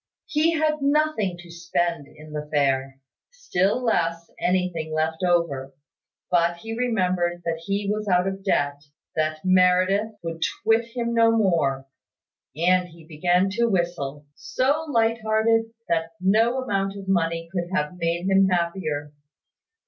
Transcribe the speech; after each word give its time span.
He 0.25 0.53
had 0.53 0.81
nothing 0.81 1.37
to 1.41 1.51
spend 1.51 2.07
in 2.07 2.33
the 2.33 2.47
fair; 2.51 2.99
still 3.29 3.83
less, 3.83 4.31
anything 4.39 4.91
left 4.91 5.21
over. 5.23 5.75
But 6.31 6.57
he 6.57 6.75
remembered 6.75 7.43
that 7.45 7.61
he 7.65 7.87
was 7.87 8.07
out 8.07 8.25
of 8.25 8.43
debt, 8.43 8.81
that 9.15 9.45
Meredith, 9.45 10.13
would 10.23 10.41
twit 10.63 10.85
him 10.95 11.13
no 11.13 11.29
more, 11.29 11.85
and 12.55 12.87
he 12.87 13.05
began 13.05 13.51
to 13.51 13.67
whistle, 13.69 14.25
so 14.33 14.87
light 14.89 15.21
hearted, 15.21 15.65
that 15.87 16.13
no 16.19 16.63
amount 16.63 16.97
of 16.97 17.07
money 17.07 17.47
could 17.51 17.69
have 17.71 17.95
made 17.99 18.27
him 18.27 18.47
happier. 18.49 19.11